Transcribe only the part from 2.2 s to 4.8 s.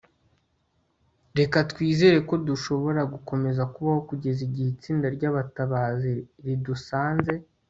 ko dushobora gukomeza kubaho kugeza igihe